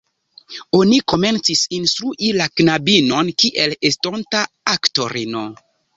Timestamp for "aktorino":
4.77-5.45